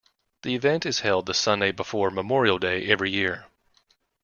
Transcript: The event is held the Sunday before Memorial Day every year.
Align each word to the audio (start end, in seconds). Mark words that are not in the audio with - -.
The 0.41 0.55
event 0.55 0.87
is 0.87 1.01
held 1.01 1.27
the 1.27 1.33
Sunday 1.35 1.71
before 1.71 2.09
Memorial 2.09 2.57
Day 2.57 2.87
every 2.87 3.11
year. 3.11 3.45